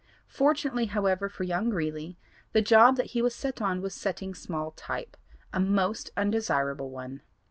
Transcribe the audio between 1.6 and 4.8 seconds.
Greeley, the job that he was on was setting small